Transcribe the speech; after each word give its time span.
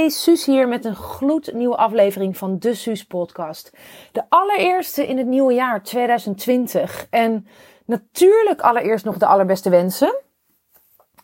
Hey, 0.00 0.08
Suus 0.08 0.46
hier 0.46 0.68
met 0.68 0.84
een 0.84 0.94
gloednieuwe 0.94 1.76
aflevering 1.76 2.36
van 2.36 2.58
de 2.58 2.74
Suus 2.74 3.04
podcast. 3.04 3.72
De 4.12 4.22
allereerste 4.28 5.06
in 5.06 5.18
het 5.18 5.26
nieuwe 5.26 5.52
jaar 5.52 5.82
2020. 5.82 7.06
En 7.10 7.46
natuurlijk 7.84 8.60
allereerst 8.60 9.04
nog 9.04 9.18
de 9.18 9.26
allerbeste 9.26 9.70
wensen. 9.70 10.20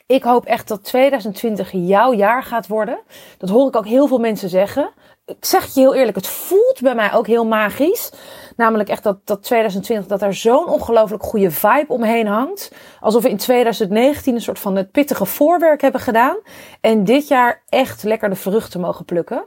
Ik 0.06 0.22
hoop 0.22 0.44
echt 0.44 0.68
dat 0.68 0.84
2020 0.84 1.70
jouw 1.72 2.12
jaar 2.14 2.42
gaat 2.42 2.66
worden. 2.66 2.98
Dat 3.38 3.48
hoor 3.48 3.68
ik 3.68 3.76
ook 3.76 3.86
heel 3.86 4.06
veel 4.06 4.18
mensen 4.18 4.48
zeggen. 4.48 4.90
Ik 5.26 5.44
zeg 5.44 5.74
je 5.74 5.80
heel 5.80 5.94
eerlijk, 5.94 6.16
het 6.16 6.26
voelt 6.26 6.80
bij 6.80 6.94
mij 6.94 7.12
ook 7.12 7.26
heel 7.26 7.46
magisch. 7.46 8.12
Namelijk 8.56 8.88
echt 8.88 9.02
dat, 9.02 9.18
dat 9.24 9.42
2020, 9.42 10.06
dat 10.06 10.22
er 10.22 10.34
zo'n 10.34 10.68
ongelooflijk 10.68 11.22
goede 11.22 11.50
vibe 11.50 11.92
omheen 11.92 12.26
hangt. 12.26 12.72
Alsof 13.00 13.22
we 13.22 13.28
in 13.28 13.36
2019 13.36 14.34
een 14.34 14.40
soort 14.40 14.58
van 14.58 14.76
het 14.76 14.90
pittige 14.90 15.26
voorwerk 15.26 15.80
hebben 15.80 16.00
gedaan. 16.00 16.36
En 16.80 17.04
dit 17.04 17.28
jaar 17.28 17.62
echt 17.68 18.02
lekker 18.02 18.28
de 18.28 18.36
vruchten 18.36 18.80
mogen 18.80 19.04
plukken. 19.04 19.44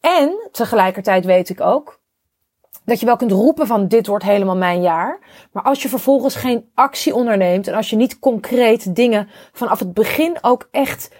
En 0.00 0.48
tegelijkertijd 0.52 1.24
weet 1.24 1.48
ik 1.48 1.60
ook 1.60 2.02
dat 2.84 3.00
je 3.00 3.06
wel 3.06 3.16
kunt 3.16 3.32
roepen 3.32 3.66
van 3.66 3.88
dit 3.88 4.06
wordt 4.06 4.24
helemaal 4.24 4.56
mijn 4.56 4.82
jaar. 4.82 5.18
Maar 5.52 5.62
als 5.62 5.82
je 5.82 5.88
vervolgens 5.88 6.34
geen 6.34 6.70
actie 6.74 7.14
onderneemt 7.14 7.68
en 7.68 7.74
als 7.74 7.90
je 7.90 7.96
niet 7.96 8.18
concreet 8.18 8.94
dingen 8.96 9.28
vanaf 9.52 9.78
het 9.78 9.94
begin 9.94 10.38
ook 10.40 10.68
echt 10.70 11.10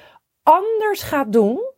anders 0.42 1.02
gaat 1.02 1.32
doen 1.32 1.73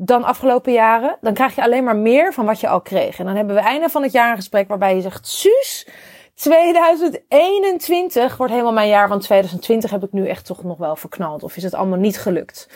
dan 0.00 0.24
afgelopen 0.24 0.72
jaren, 0.72 1.16
dan 1.20 1.34
krijg 1.34 1.54
je 1.54 1.62
alleen 1.62 1.84
maar 1.84 1.96
meer 1.96 2.32
van 2.32 2.46
wat 2.46 2.60
je 2.60 2.68
al 2.68 2.80
kreeg. 2.80 3.18
En 3.18 3.24
dan 3.24 3.36
hebben 3.36 3.54
we 3.54 3.60
einde 3.60 3.88
van 3.88 4.02
het 4.02 4.12
jaar 4.12 4.30
een 4.30 4.36
gesprek 4.36 4.68
waarbij 4.68 4.94
je 4.94 5.00
zegt, 5.00 5.26
Suus, 5.26 5.86
2021 6.34 8.36
wordt 8.36 8.52
helemaal 8.52 8.72
mijn 8.72 8.88
jaar, 8.88 9.08
want 9.08 9.22
2020 9.22 9.90
heb 9.90 10.04
ik 10.04 10.12
nu 10.12 10.28
echt 10.28 10.46
toch 10.46 10.62
nog 10.62 10.78
wel 10.78 10.96
verknald. 10.96 11.42
Of 11.42 11.56
is 11.56 11.62
het 11.62 11.74
allemaal 11.74 11.98
niet 11.98 12.18
gelukt? 12.18 12.68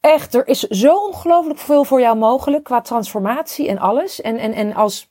Echt, 0.00 0.34
er 0.34 0.48
is 0.48 0.60
zo 0.60 0.96
ongelooflijk 0.96 1.58
veel 1.58 1.84
voor 1.84 2.00
jou 2.00 2.16
mogelijk 2.16 2.64
qua 2.64 2.80
transformatie 2.80 3.68
en 3.68 3.78
alles. 3.78 4.20
En, 4.20 4.38
en, 4.38 4.52
en 4.52 4.74
als 4.74 5.10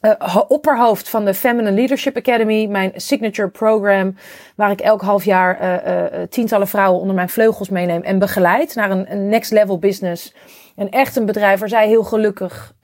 uh, 0.00 0.36
opperhoofd 0.48 1.08
van 1.08 1.24
de 1.24 1.34
Feminine 1.34 1.74
Leadership 1.74 2.16
Academy, 2.16 2.66
mijn 2.66 2.92
signature 2.94 3.48
program, 3.48 4.16
waar 4.56 4.70
ik 4.70 4.80
elk 4.80 5.00
half 5.00 5.24
jaar 5.24 5.62
uh, 5.62 6.20
uh, 6.20 6.22
tientallen 6.28 6.68
vrouwen 6.68 7.00
onder 7.00 7.14
mijn 7.14 7.28
vleugels 7.28 7.68
meeneem 7.68 8.02
en 8.02 8.18
begeleid 8.18 8.74
naar 8.74 8.90
een, 8.90 9.12
een 9.12 9.28
next 9.28 9.50
level 9.50 9.78
business. 9.78 10.34
En 10.76 10.90
echt 10.90 11.16
een 11.16 11.26
bedrijf 11.26 11.60
waar 11.60 11.68
zij 11.68 11.86
heel 11.88 12.02
gelukkig 12.02 12.74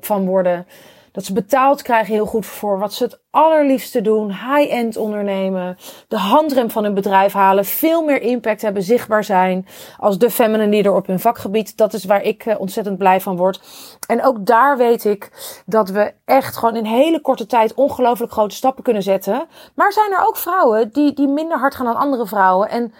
van 0.00 0.26
worden. 0.26 0.66
Dat 1.14 1.24
ze 1.24 1.32
betaald 1.32 1.82
krijgen 1.82 2.14
heel 2.14 2.26
goed 2.26 2.46
voor 2.46 2.78
wat 2.78 2.92
ze 2.92 3.04
het 3.04 3.20
allerliefste 3.30 4.00
doen. 4.00 4.28
High-end 4.28 4.96
ondernemen. 4.96 5.76
De 6.08 6.16
handrem 6.16 6.70
van 6.70 6.84
hun 6.84 6.94
bedrijf 6.94 7.32
halen. 7.32 7.64
Veel 7.64 8.02
meer 8.02 8.20
impact 8.22 8.62
hebben, 8.62 8.82
zichtbaar 8.82 9.24
zijn. 9.24 9.66
Als 9.98 10.18
de 10.18 10.30
feminine 10.30 10.70
leader 10.70 10.94
op 10.94 11.06
hun 11.06 11.20
vakgebied. 11.20 11.76
Dat 11.76 11.92
is 11.92 12.04
waar 12.04 12.22
ik 12.22 12.46
eh, 12.46 12.60
ontzettend 12.60 12.98
blij 12.98 13.20
van 13.20 13.36
word. 13.36 13.60
En 14.06 14.24
ook 14.24 14.46
daar 14.46 14.76
weet 14.76 15.04
ik 15.04 15.30
dat 15.66 15.88
we 15.88 16.14
echt 16.24 16.56
gewoon 16.56 16.76
in 16.76 16.84
hele 16.84 17.20
korte 17.20 17.46
tijd 17.46 17.74
ongelooflijk 17.74 18.32
grote 18.32 18.54
stappen 18.54 18.84
kunnen 18.84 19.02
zetten. 19.02 19.46
Maar 19.74 19.92
zijn 19.92 20.12
er 20.12 20.26
ook 20.26 20.36
vrouwen 20.36 20.92
die, 20.92 21.12
die 21.12 21.28
minder 21.28 21.58
hard 21.58 21.74
gaan 21.74 21.86
dan 21.86 21.96
andere 21.96 22.26
vrouwen. 22.26 22.68
En 22.68 22.92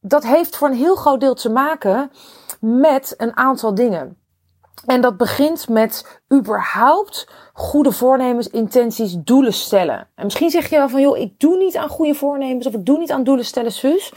dat 0.00 0.24
heeft 0.24 0.56
voor 0.56 0.68
een 0.68 0.74
heel 0.74 0.96
groot 0.96 1.20
deel 1.20 1.34
te 1.34 1.50
maken 1.50 2.10
met 2.60 3.14
een 3.16 3.36
aantal 3.36 3.74
dingen. 3.74 4.19
En 4.86 5.00
dat 5.00 5.16
begint 5.16 5.68
met 5.68 6.20
überhaupt 6.32 7.28
goede 7.52 7.92
voornemens, 7.92 8.48
intenties, 8.48 9.16
doelen 9.18 9.52
stellen. 9.52 10.08
En 10.14 10.24
misschien 10.24 10.50
zeg 10.50 10.70
je 10.70 10.76
wel 10.76 10.88
van, 10.88 11.00
joh, 11.00 11.18
ik 11.18 11.40
doe 11.40 11.56
niet 11.56 11.76
aan 11.76 11.88
goede 11.88 12.14
voornemens 12.14 12.66
of 12.66 12.74
ik 12.74 12.84
doe 12.84 12.98
niet 12.98 13.12
aan 13.12 13.24
doelen 13.24 13.44
stellen, 13.44 13.72
zus. 13.72 14.12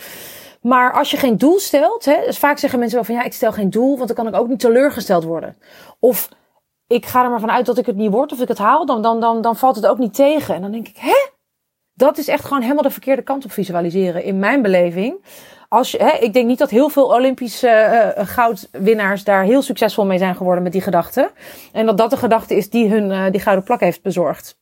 Maar 0.61 0.94
als 0.94 1.11
je 1.11 1.17
geen 1.17 1.38
doel 1.38 1.59
stelt, 1.59 2.06
hè, 2.06 2.25
dus 2.25 2.38
vaak 2.38 2.58
zeggen 2.58 2.80
mensen 2.80 2.97
wel 2.97 3.06
van, 3.06 3.16
ja, 3.16 3.23
ik 3.23 3.34
stel 3.34 3.52
geen 3.52 3.69
doel, 3.69 3.95
want 3.95 4.08
dan 4.08 4.16
kan 4.16 4.28
ik 4.28 4.39
ook 4.39 4.47
niet 4.47 4.59
teleurgesteld 4.59 5.23
worden. 5.23 5.58
Of 6.00 6.30
ik 6.88 7.06
ga 7.06 7.23
er 7.23 7.30
maar 7.30 7.39
vanuit 7.39 7.66
dat 7.66 7.78
ik 7.78 7.86
het 7.86 7.95
niet 7.95 8.11
word 8.11 8.31
of 8.31 8.39
ik 8.39 8.47
het 8.47 8.58
haal, 8.58 8.86
dan, 8.86 9.02
dan, 9.02 9.19
dan, 9.19 9.41
dan 9.41 9.56
valt 9.56 9.75
het 9.75 9.86
ook 9.88 9.97
niet 9.97 10.14
tegen. 10.14 10.56
En 10.56 10.61
dan 10.61 10.72
denk 10.72 10.88
ik, 10.88 10.97
hè? 10.97 11.31
Dat 11.96 12.18
is 12.18 12.28
echt 12.28 12.44
gewoon 12.44 12.62
helemaal 12.62 12.84
de 12.84 12.90
verkeerde 12.90 13.22
kant 13.22 13.46
op 13.46 13.52
visualiseren 13.52 14.24
in 14.24 14.40
mijn 14.40 14.62
beleving 14.62 15.22
als 15.74 15.92
je, 15.92 15.98
hè, 15.98 16.18
ik 16.18 16.34
denk 16.34 16.48
niet 16.48 16.58
dat 16.58 16.70
heel 16.70 16.90
veel 16.90 17.06
Olympische 17.06 18.14
uh, 18.18 18.28
goudwinnaars 18.28 19.24
daar 19.24 19.44
heel 19.44 19.62
succesvol 19.62 20.06
mee 20.06 20.18
zijn 20.18 20.36
geworden 20.36 20.64
met 20.64 20.72
die 20.72 20.82
gedachte. 20.82 21.32
En 21.72 21.86
dat 21.86 21.98
dat 21.98 22.09
de 22.09 22.18
gedachte 22.18 22.56
is 22.56 22.70
die 22.70 22.90
hun 22.90 23.09
uh, 23.09 23.32
die 23.32 23.42
gouden 23.42 23.66
plak 23.66 23.80
heeft 23.80 24.02
bezorgd. 24.02 24.58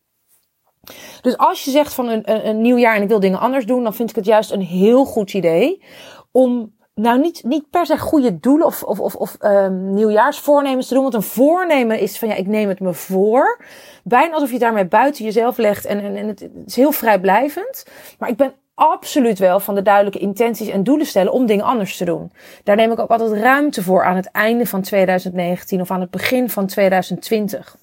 Dus 1.21 1.37
als 1.37 1.63
je 1.63 1.71
zegt 1.71 1.93
van 1.93 2.07
een, 2.07 2.47
een 2.47 2.61
nieuw 2.61 2.77
jaar 2.77 2.95
en 2.95 3.01
ik 3.01 3.07
wil 3.07 3.19
dingen 3.19 3.39
anders 3.39 3.65
doen, 3.65 3.83
dan 3.83 3.93
vind 3.93 4.09
ik 4.09 4.15
het 4.15 4.25
juist 4.25 4.51
een 4.51 4.61
heel 4.61 5.05
goed 5.05 5.33
idee 5.33 5.83
om 6.31 6.75
nou 6.93 7.19
niet, 7.19 7.43
niet 7.43 7.69
per 7.69 7.85
se 7.85 7.97
goede 7.97 8.39
doelen 8.39 8.65
of, 8.65 8.83
of, 8.83 8.99
of, 8.99 9.15
of 9.15 9.37
um, 9.41 9.93
nieuwjaarsvoornemens 9.93 10.87
te 10.87 10.93
doen. 10.93 11.03
Want 11.03 11.15
een 11.15 11.21
voornemen 11.21 11.99
is 11.99 12.19
van 12.19 12.27
ja, 12.27 12.35
ik 12.35 12.47
neem 12.47 12.69
het 12.69 12.79
me 12.79 12.93
voor. 12.93 13.61
Bijna 14.03 14.33
alsof 14.33 14.51
je 14.51 14.59
daarmee 14.59 14.85
buiten 14.85 15.25
jezelf 15.25 15.57
legt 15.57 15.85
en, 15.85 15.99
en, 15.99 16.15
en 16.15 16.27
het, 16.27 16.39
het 16.39 16.51
is 16.65 16.75
heel 16.75 16.91
vrijblijvend. 16.91 17.85
Maar 18.19 18.29
ik 18.29 18.37
ben 18.37 18.53
absoluut 18.73 19.39
wel 19.39 19.59
van 19.59 19.75
de 19.75 19.81
duidelijke 19.81 20.19
intenties 20.19 20.67
en 20.67 20.83
doelen 20.83 21.05
stellen 21.05 21.31
om 21.31 21.45
dingen 21.45 21.65
anders 21.65 21.97
te 21.97 22.05
doen. 22.05 22.31
Daar 22.63 22.75
neem 22.75 22.91
ik 22.91 22.99
ook 22.99 23.09
altijd 23.09 23.31
ruimte 23.31 23.83
voor 23.83 24.05
aan 24.05 24.15
het 24.15 24.31
einde 24.31 24.65
van 24.65 24.81
2019 24.81 25.81
of 25.81 25.91
aan 25.91 26.01
het 26.01 26.11
begin 26.11 26.49
van 26.49 26.67
2020. 26.67 27.77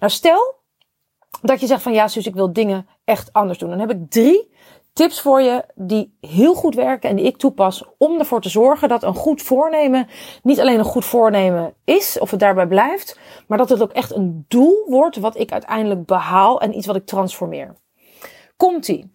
Nou, 0.00 0.12
stel 0.12 0.54
dat 1.42 1.60
je 1.60 1.66
zegt 1.66 1.82
van 1.82 1.92
ja, 1.92 2.08
Suus, 2.08 2.26
ik 2.26 2.34
wil 2.34 2.52
dingen 2.52 2.86
echt 3.04 3.32
anders 3.32 3.58
doen. 3.58 3.70
Dan 3.70 3.80
heb 3.80 3.90
ik 3.90 4.10
drie 4.10 4.54
tips 4.96 5.20
voor 5.20 5.40
je 5.40 5.64
die 5.74 6.16
heel 6.20 6.54
goed 6.54 6.74
werken 6.74 7.10
en 7.10 7.16
die 7.16 7.24
ik 7.24 7.36
toepas 7.36 7.84
om 7.98 8.18
ervoor 8.18 8.40
te 8.40 8.48
zorgen 8.48 8.88
dat 8.88 9.02
een 9.02 9.14
goed 9.14 9.42
voornemen 9.42 10.08
niet 10.42 10.60
alleen 10.60 10.78
een 10.78 10.84
goed 10.84 11.04
voornemen 11.04 11.74
is 11.84 12.18
of 12.18 12.30
het 12.30 12.40
daarbij 12.40 12.66
blijft, 12.66 13.18
maar 13.46 13.58
dat 13.58 13.68
het 13.68 13.82
ook 13.82 13.92
echt 13.92 14.14
een 14.14 14.44
doel 14.48 14.84
wordt 14.86 15.16
wat 15.16 15.38
ik 15.38 15.52
uiteindelijk 15.52 16.06
behaal 16.06 16.60
en 16.60 16.76
iets 16.76 16.86
wat 16.86 16.96
ik 16.96 17.06
transformeer. 17.06 17.74
Komt-ie. 18.56 19.14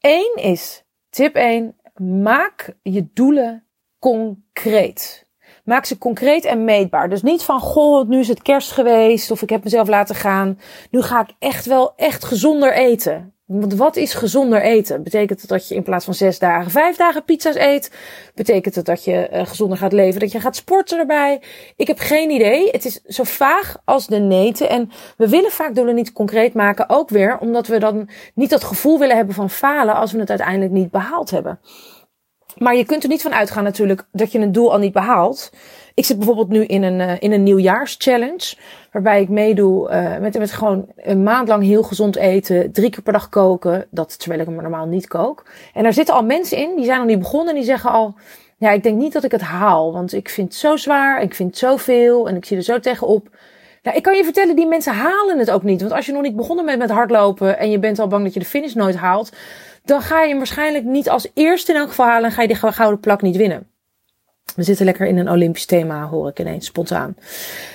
Eén 0.00 0.32
is, 0.34 0.84
tip 1.10 1.34
1, 1.34 1.76
maak 2.22 2.76
je 2.82 3.10
doelen 3.12 3.66
concreet. 3.98 5.26
Maak 5.64 5.84
ze 5.84 5.98
concreet 5.98 6.44
en 6.44 6.64
meetbaar. 6.64 7.08
Dus 7.08 7.22
niet 7.22 7.42
van, 7.42 7.60
goh, 7.60 8.08
nu 8.08 8.18
is 8.18 8.28
het 8.28 8.42
kerst 8.42 8.70
geweest 8.70 9.30
of 9.30 9.42
ik 9.42 9.50
heb 9.50 9.64
mezelf 9.64 9.88
laten 9.88 10.14
gaan. 10.14 10.58
Nu 10.90 11.02
ga 11.02 11.20
ik 11.20 11.34
echt 11.38 11.66
wel 11.66 11.92
echt 11.96 12.24
gezonder 12.24 12.72
eten. 12.72 13.34
Want 13.52 13.74
wat 13.74 13.96
is 13.96 14.14
gezonder 14.14 14.62
eten? 14.62 15.02
Betekent 15.02 15.40
het 15.40 15.50
dat 15.50 15.68
je 15.68 15.74
in 15.74 15.82
plaats 15.82 16.04
van 16.04 16.14
zes 16.14 16.38
dagen, 16.38 16.70
vijf 16.70 16.96
dagen 16.96 17.24
pizza's 17.24 17.54
eet? 17.54 17.90
Betekent 18.34 18.74
het 18.74 18.84
dat 18.84 19.04
je 19.04 19.28
uh, 19.32 19.46
gezonder 19.46 19.78
gaat 19.78 19.92
leven? 19.92 20.20
Dat 20.20 20.32
je 20.32 20.40
gaat 20.40 20.56
sporten 20.56 20.98
erbij? 20.98 21.42
Ik 21.76 21.86
heb 21.86 21.98
geen 21.98 22.30
idee. 22.30 22.70
Het 22.70 22.84
is 22.84 23.00
zo 23.06 23.24
vaag 23.24 23.76
als 23.84 24.06
de 24.06 24.18
neten. 24.18 24.68
En 24.68 24.90
we 25.16 25.28
willen 25.28 25.50
vaak 25.50 25.74
doelen 25.74 25.94
niet 25.94 26.12
concreet 26.12 26.54
maken. 26.54 26.88
Ook 26.88 27.08
weer 27.08 27.38
omdat 27.38 27.66
we 27.66 27.78
dan 27.78 28.08
niet 28.34 28.50
dat 28.50 28.64
gevoel 28.64 28.98
willen 28.98 29.16
hebben 29.16 29.34
van 29.34 29.50
falen 29.50 29.94
als 29.94 30.12
we 30.12 30.18
het 30.18 30.30
uiteindelijk 30.30 30.72
niet 30.72 30.90
behaald 30.90 31.30
hebben. 31.30 31.60
Maar 32.56 32.76
je 32.76 32.84
kunt 32.84 33.02
er 33.02 33.08
niet 33.08 33.22
van 33.22 33.34
uitgaan 33.34 33.64
natuurlijk 33.64 34.06
dat 34.12 34.32
je 34.32 34.38
een 34.38 34.52
doel 34.52 34.72
al 34.72 34.78
niet 34.78 34.92
behaalt. 34.92 35.50
Ik 35.94 36.04
zit 36.04 36.16
bijvoorbeeld 36.16 36.48
nu 36.48 36.64
in 36.64 36.82
een, 36.82 37.00
uh, 37.00 37.12
in 37.18 37.32
een 37.32 37.42
nieuwjaarschallenge. 37.42 38.56
Waarbij 38.92 39.20
ik 39.20 39.28
meedoe 39.28 39.90
uh, 39.90 40.18
met, 40.18 40.38
met 40.38 40.52
gewoon 40.52 40.86
een 40.96 41.22
maand 41.22 41.48
lang 41.48 41.62
heel 41.62 41.82
gezond 41.82 42.16
eten. 42.16 42.72
Drie 42.72 42.90
keer 42.90 43.02
per 43.02 43.12
dag 43.12 43.28
koken. 43.28 43.86
Dat 43.90 44.18
terwijl 44.18 44.40
ik 44.40 44.46
hem 44.46 44.56
normaal 44.56 44.86
niet 44.86 45.08
kook. 45.08 45.46
En 45.74 45.82
daar 45.82 45.92
zitten 45.92 46.14
al 46.14 46.24
mensen 46.24 46.58
in. 46.58 46.76
Die 46.76 46.84
zijn 46.84 46.98
nog 46.98 47.06
niet 47.06 47.18
begonnen. 47.18 47.48
En 47.48 47.54
die 47.54 47.64
zeggen 47.64 47.90
al. 47.90 48.14
Ja, 48.56 48.70
ik 48.70 48.82
denk 48.82 48.98
niet 48.98 49.12
dat 49.12 49.24
ik 49.24 49.30
het 49.30 49.40
haal. 49.40 49.92
Want 49.92 50.12
ik 50.12 50.28
vind 50.28 50.48
het 50.48 50.56
zo 50.56 50.76
zwaar. 50.76 51.22
Ik 51.22 51.34
vind 51.34 51.48
het 51.48 51.58
zoveel. 51.58 52.28
En 52.28 52.36
ik 52.36 52.44
zie 52.44 52.56
er 52.56 52.62
zo 52.62 52.80
tegenop. 52.80 53.28
Nou, 53.82 53.96
ik 53.96 54.02
kan 54.02 54.16
je 54.16 54.24
vertellen, 54.24 54.56
die 54.56 54.66
mensen 54.66 54.92
halen 54.92 55.38
het 55.38 55.50
ook 55.50 55.62
niet. 55.62 55.80
Want 55.80 55.92
als 55.92 56.06
je 56.06 56.12
nog 56.12 56.22
niet 56.22 56.36
begonnen 56.36 56.64
bent 56.64 56.78
met 56.78 56.90
hardlopen. 56.90 57.58
En 57.58 57.70
je 57.70 57.78
bent 57.78 57.98
al 57.98 58.06
bang 58.06 58.24
dat 58.24 58.34
je 58.34 58.40
de 58.40 58.46
finish 58.46 58.74
nooit 58.74 58.96
haalt. 58.96 59.32
Dan 59.84 60.00
ga 60.00 60.22
je 60.22 60.28
hem 60.28 60.38
waarschijnlijk 60.38 60.84
niet 60.84 61.08
als 61.08 61.30
eerste 61.34 61.72
in 61.72 61.78
elk 61.78 61.88
geval 61.88 62.06
halen. 62.06 62.24
En 62.24 62.32
ga 62.32 62.42
je 62.42 62.48
die 62.48 62.56
gouden 62.56 63.00
plak 63.00 63.22
niet 63.22 63.36
winnen. 63.36 63.71
We 64.56 64.62
zitten 64.62 64.84
lekker 64.84 65.06
in 65.06 65.18
een 65.18 65.30
Olympisch 65.30 65.66
thema, 65.66 66.06
hoor 66.06 66.28
ik 66.28 66.38
ineens 66.38 66.66
spontaan. 66.66 67.16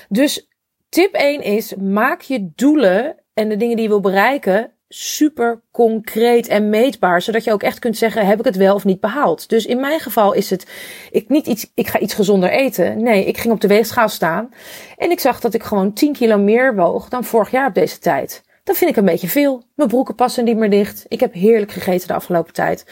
Dus 0.09 0.47
tip 0.89 1.13
1 1.13 1.41
is: 1.41 1.75
maak 1.75 2.21
je 2.21 2.51
doelen 2.55 3.15
en 3.33 3.49
de 3.49 3.57
dingen 3.57 3.75
die 3.75 3.83
je 3.83 3.91
wil 3.91 3.99
bereiken 3.99 4.71
super 4.89 5.61
concreet 5.71 6.47
en 6.47 6.69
meetbaar, 6.69 7.21
zodat 7.21 7.43
je 7.43 7.51
ook 7.51 7.63
echt 7.63 7.79
kunt 7.79 7.97
zeggen: 7.97 8.25
heb 8.25 8.39
ik 8.39 8.45
het 8.45 8.55
wel 8.55 8.75
of 8.75 8.85
niet 8.85 8.99
behaald? 8.99 9.49
Dus 9.49 9.65
in 9.65 9.79
mijn 9.79 9.99
geval 9.99 10.33
is 10.33 10.49
het 10.49 10.67
ik 11.11 11.29
niet 11.29 11.47
iets, 11.47 11.71
ik 11.73 11.87
ga 11.87 11.99
iets 11.99 12.13
gezonder 12.13 12.49
eten. 12.49 13.03
Nee, 13.03 13.25
ik 13.25 13.37
ging 13.37 13.53
op 13.53 13.61
de 13.61 13.67
weegschaal 13.67 14.09
staan 14.09 14.53
en 14.97 15.11
ik 15.11 15.19
zag 15.19 15.39
dat 15.39 15.53
ik 15.53 15.63
gewoon 15.63 15.93
10 15.93 16.13
kilo 16.13 16.37
meer 16.37 16.75
woog 16.75 17.09
dan 17.09 17.23
vorig 17.23 17.51
jaar 17.51 17.67
op 17.67 17.73
deze 17.73 17.99
tijd. 17.99 18.43
Dat 18.63 18.77
vind 18.77 18.89
ik 18.89 18.97
een 18.97 19.05
beetje 19.05 19.27
veel. 19.27 19.63
Mijn 19.75 19.89
broeken 19.89 20.15
passen 20.15 20.43
niet 20.43 20.57
meer 20.57 20.69
dicht. 20.69 21.05
Ik 21.07 21.19
heb 21.19 21.33
heerlijk 21.33 21.71
gegeten 21.71 22.07
de 22.07 22.13
afgelopen 22.13 22.53
tijd. 22.53 22.85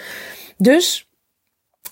Dus 0.58 1.10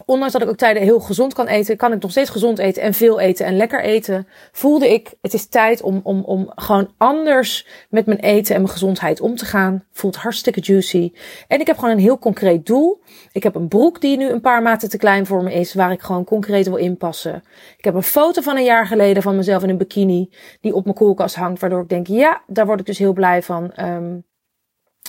ondanks 0.05 0.33
dat 0.33 0.41
ik 0.41 0.49
ook 0.49 0.57
tijden 0.57 0.83
heel 0.83 0.99
gezond 0.99 1.33
kan 1.33 1.47
eten, 1.47 1.77
kan 1.77 1.93
ik 1.93 2.01
nog 2.01 2.11
steeds 2.11 2.29
gezond 2.29 2.59
eten 2.59 2.81
en 2.81 2.93
veel 2.93 3.19
eten 3.19 3.45
en 3.45 3.57
lekker 3.57 3.83
eten. 3.83 4.27
Voelde 4.51 4.93
ik, 4.93 5.13
het 5.21 5.33
is 5.33 5.45
tijd 5.45 5.81
om, 5.81 5.99
om, 6.03 6.23
om 6.23 6.51
gewoon 6.55 6.93
anders 6.97 7.67
met 7.89 8.05
mijn 8.05 8.19
eten 8.19 8.55
en 8.55 8.61
mijn 8.61 8.73
gezondheid 8.73 9.21
om 9.21 9.35
te 9.35 9.45
gaan. 9.45 9.83
Voelt 9.91 10.15
hartstikke 10.15 10.59
juicy. 10.59 11.11
En 11.47 11.59
ik 11.59 11.67
heb 11.67 11.77
gewoon 11.77 11.93
een 11.93 11.99
heel 11.99 12.19
concreet 12.19 12.65
doel. 12.65 13.01
Ik 13.31 13.43
heb 13.43 13.55
een 13.55 13.67
broek 13.67 14.01
die 14.01 14.17
nu 14.17 14.29
een 14.29 14.41
paar 14.41 14.61
maten 14.61 14.89
te 14.89 14.97
klein 14.97 15.25
voor 15.25 15.43
me 15.43 15.53
is, 15.53 15.73
waar 15.73 15.91
ik 15.91 16.01
gewoon 16.01 16.23
concreet 16.23 16.67
wil 16.67 16.77
inpassen. 16.77 17.43
Ik 17.77 17.83
heb 17.83 17.93
een 17.93 18.03
foto 18.03 18.41
van 18.41 18.57
een 18.57 18.63
jaar 18.63 18.87
geleden 18.87 19.23
van 19.23 19.35
mezelf 19.35 19.63
in 19.63 19.69
een 19.69 19.77
bikini, 19.77 20.29
die 20.61 20.73
op 20.73 20.83
mijn 20.83 20.95
koelkast 20.95 21.35
hangt, 21.35 21.61
waardoor 21.61 21.81
ik 21.81 21.89
denk, 21.89 22.07
ja, 22.07 22.41
daar 22.47 22.65
word 22.65 22.79
ik 22.79 22.85
dus 22.85 22.97
heel 22.97 23.13
blij 23.13 23.43
van. 23.43 23.71
Um, 23.79 24.23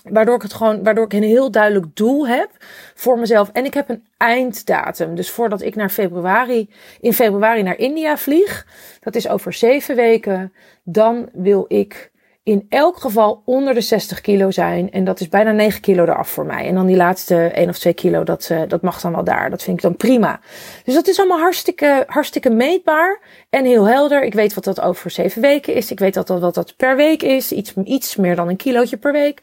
Waardoor 0.04 0.34
ik 0.34 0.42
het 0.42 0.54
gewoon, 0.54 0.82
waardoor 0.82 1.04
ik 1.04 1.12
een 1.12 1.22
heel 1.22 1.50
duidelijk 1.50 1.96
doel 1.96 2.28
heb 2.28 2.50
voor 2.94 3.18
mezelf. 3.18 3.50
En 3.52 3.64
ik 3.64 3.74
heb 3.74 3.88
een 3.88 4.04
einddatum. 4.16 5.14
Dus 5.14 5.30
voordat 5.30 5.62
ik 5.62 5.74
naar 5.74 5.88
februari, 5.88 6.70
in 7.00 7.12
februari 7.12 7.62
naar 7.62 7.78
India 7.78 8.16
vlieg, 8.16 8.66
dat 9.00 9.14
is 9.14 9.28
over 9.28 9.52
zeven 9.52 9.96
weken, 9.96 10.52
dan 10.82 11.28
wil 11.32 11.64
ik 11.68 12.10
in 12.44 12.66
elk 12.68 12.96
geval 12.96 13.42
onder 13.44 13.74
de 13.74 13.80
60 13.80 14.20
kilo 14.20 14.50
zijn. 14.50 14.90
En 14.90 15.04
dat 15.04 15.20
is 15.20 15.28
bijna 15.28 15.52
9 15.52 15.80
kilo 15.80 16.02
eraf 16.02 16.28
voor 16.28 16.46
mij. 16.46 16.66
En 16.66 16.74
dan 16.74 16.86
die 16.86 16.96
laatste 16.96 17.34
1 17.36 17.68
of 17.68 17.78
2 17.78 17.92
kilo, 17.92 18.24
dat, 18.24 18.48
uh, 18.52 18.62
dat 18.68 18.82
mag 18.82 19.00
dan 19.00 19.12
wel 19.12 19.24
daar. 19.24 19.50
Dat 19.50 19.62
vind 19.62 19.76
ik 19.76 19.82
dan 19.82 19.96
prima. 19.96 20.40
Dus 20.84 20.94
dat 20.94 21.06
is 21.06 21.18
allemaal 21.18 21.38
hartstikke, 21.38 22.04
hartstikke 22.06 22.50
meetbaar 22.50 23.20
en 23.50 23.64
heel 23.64 23.88
helder. 23.88 24.22
Ik 24.22 24.34
weet 24.34 24.54
wat 24.54 24.64
dat 24.64 24.80
over 24.80 25.10
7 25.10 25.42
weken 25.42 25.74
is. 25.74 25.90
Ik 25.90 25.98
weet 25.98 26.14
dat 26.14 26.26
dat, 26.26 26.40
wat 26.40 26.54
dat 26.54 26.76
per 26.76 26.96
week 26.96 27.22
is. 27.22 27.52
Iets, 27.52 27.74
iets 27.84 28.16
meer 28.16 28.36
dan 28.36 28.48
een 28.48 28.56
kilootje 28.56 28.96
per 28.96 29.12
week. 29.12 29.40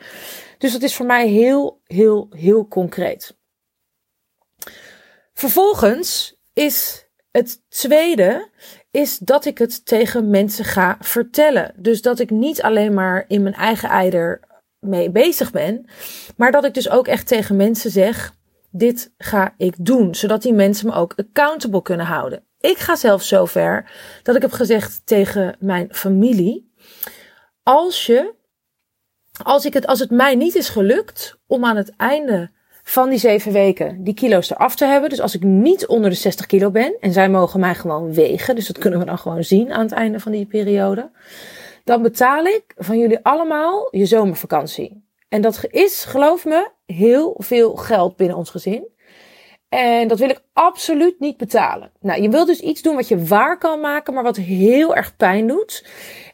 Dus 0.57 0.71
dat 0.71 0.81
is 0.81 0.95
voor 0.95 1.05
mij 1.05 1.27
heel, 1.27 1.81
heel, 1.87 2.27
heel 2.29 2.67
concreet. 2.67 3.37
Vervolgens 5.33 6.39
is 6.53 7.07
het 7.31 7.61
tweede 7.69 8.49
is 8.91 9.17
dat 9.17 9.45
ik 9.45 9.57
het 9.57 9.85
tegen 9.85 10.29
mensen 10.29 10.65
ga 10.65 10.97
vertellen. 10.99 11.73
Dus 11.75 12.01
dat 12.01 12.19
ik 12.19 12.29
niet 12.29 12.61
alleen 12.61 12.93
maar 12.93 13.25
in 13.27 13.43
mijn 13.43 13.55
eigen 13.55 13.89
eider 13.89 14.39
mee 14.79 15.11
bezig 15.11 15.51
ben, 15.51 15.85
maar 16.35 16.51
dat 16.51 16.65
ik 16.65 16.73
dus 16.73 16.89
ook 16.89 17.07
echt 17.07 17.27
tegen 17.27 17.55
mensen 17.55 17.91
zeg: 17.91 18.35
dit 18.71 19.13
ga 19.17 19.53
ik 19.57 19.75
doen, 19.77 20.15
zodat 20.15 20.41
die 20.41 20.53
mensen 20.53 20.87
me 20.87 20.93
ook 20.93 21.13
accountable 21.15 21.81
kunnen 21.81 22.05
houden. 22.05 22.43
Ik 22.59 22.77
ga 22.77 22.95
zelfs 22.95 23.27
zover 23.27 23.91
dat 24.23 24.35
ik 24.35 24.41
heb 24.41 24.51
gezegd 24.51 25.01
tegen 25.05 25.55
mijn 25.59 25.93
familie: 25.93 26.73
als 27.63 28.05
je 28.05 28.39
als, 29.43 29.65
ik 29.65 29.73
het, 29.73 29.87
als 29.87 29.99
het 29.99 30.11
mij 30.11 30.35
niet 30.35 30.55
is 30.55 30.69
gelukt 30.69 31.39
om 31.47 31.65
aan 31.65 31.75
het 31.75 31.95
einde 31.95 32.51
van 32.91 33.09
die 33.09 33.19
zeven 33.19 33.51
weken 33.51 34.03
die 34.03 34.13
kilo's 34.13 34.49
eraf 34.49 34.75
te 34.75 34.85
hebben. 34.85 35.09
Dus 35.09 35.21
als 35.21 35.35
ik 35.35 35.43
niet 35.43 35.87
onder 35.87 36.09
de 36.09 36.15
60 36.15 36.45
kilo 36.45 36.71
ben 36.71 36.95
en 36.99 37.11
zij 37.11 37.29
mogen 37.29 37.59
mij 37.59 37.75
gewoon 37.75 38.13
wegen, 38.13 38.55
dus 38.55 38.67
dat 38.67 38.77
kunnen 38.77 38.99
we 38.99 39.05
dan 39.05 39.17
gewoon 39.17 39.43
zien 39.43 39.71
aan 39.71 39.81
het 39.81 39.91
einde 39.91 40.19
van 40.19 40.31
die 40.31 40.45
periode. 40.45 41.11
Dan 41.83 42.01
betaal 42.01 42.45
ik 42.45 42.63
van 42.75 42.97
jullie 42.97 43.19
allemaal 43.21 43.87
je 43.91 44.05
zomervakantie. 44.05 45.03
En 45.29 45.41
dat 45.41 45.65
is, 45.69 46.05
geloof 46.05 46.45
me, 46.45 46.69
heel 46.85 47.35
veel 47.37 47.75
geld 47.75 48.15
binnen 48.15 48.37
ons 48.37 48.49
gezin. 48.49 48.87
En 49.69 50.07
dat 50.07 50.19
wil 50.19 50.29
ik 50.29 50.43
absoluut 50.53 51.19
niet 51.19 51.37
betalen. 51.37 51.91
Nou, 51.99 52.21
je 52.21 52.29
wilt 52.29 52.47
dus 52.47 52.59
iets 52.59 52.81
doen 52.81 52.95
wat 52.95 53.07
je 53.07 53.25
waar 53.25 53.57
kan 53.57 53.79
maken, 53.79 54.13
maar 54.13 54.23
wat 54.23 54.37
heel 54.37 54.95
erg 54.95 55.15
pijn 55.15 55.47
doet. 55.47 55.85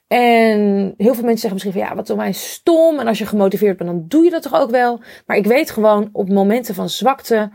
En 0.08 0.94
heel 0.98 1.14
veel 1.14 1.24
mensen 1.24 1.50
zeggen 1.50 1.54
misschien 1.54 1.72
van 1.72 1.82
ja, 1.82 1.96
wat 1.96 2.16
mij 2.16 2.32
stom. 2.32 3.00
En 3.00 3.08
als 3.08 3.18
je 3.18 3.26
gemotiveerd 3.26 3.78
bent, 3.78 3.90
dan 3.90 4.06
doe 4.08 4.24
je 4.24 4.30
dat 4.30 4.42
toch 4.42 4.62
ook 4.62 4.70
wel. 4.70 5.02
Maar 5.26 5.38
ik 5.38 5.46
weet 5.46 5.72
gewoon 5.72 6.10
op 6.12 6.30
momenten 6.30 6.76
van 6.76 6.90
zwakte, 6.90 7.50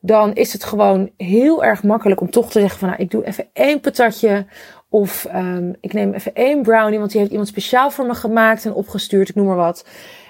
dan 0.00 0.34
is 0.34 0.52
het 0.52 0.64
gewoon 0.64 1.10
heel 1.16 1.64
erg 1.64 1.82
makkelijk 1.82 2.20
om 2.20 2.30
toch 2.30 2.50
te 2.50 2.60
zeggen 2.60 2.78
van 2.78 2.88
nou, 2.88 3.02
ik 3.02 3.10
doe 3.10 3.26
even 3.26 3.48
één 3.52 3.80
patatje. 3.80 4.46
Of 4.90 5.26
um, 5.34 5.76
ik 5.80 5.92
neem 5.92 6.12
even 6.12 6.34
één 6.34 6.62
brownie, 6.62 6.98
want 6.98 7.10
die 7.10 7.20
heeft 7.20 7.32
iemand 7.32 7.48
speciaal 7.48 7.90
voor 7.90 8.06
me 8.06 8.14
gemaakt 8.14 8.64
en 8.64 8.72
opgestuurd, 8.72 9.28
ik 9.28 9.34
noem 9.34 9.46
maar 9.46 9.56
wat. 9.56 9.84